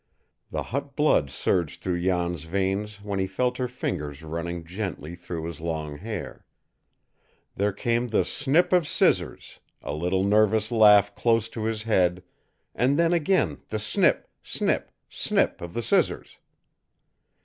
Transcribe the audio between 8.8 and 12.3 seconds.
scissors, a little nervous laugh close to his head,